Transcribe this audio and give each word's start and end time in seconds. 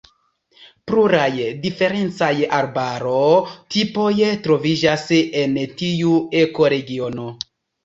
Pluraj 0.91 1.27
diferencaj 1.65 2.29
arbaro-tipoj 2.61 4.09
troviĝas 4.49 5.07
en 5.45 5.63
tiu 5.85 6.19
ekoregiono. 6.43 7.31